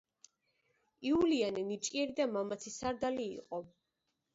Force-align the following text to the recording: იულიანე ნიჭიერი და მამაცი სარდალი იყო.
იულიანე 1.11 1.67
ნიჭიერი 1.69 2.19
და 2.23 2.29
მამაცი 2.35 2.77
სარდალი 2.81 3.33
იყო. 3.41 3.67